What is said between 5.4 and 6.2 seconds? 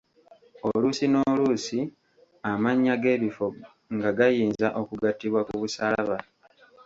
ku busalaba.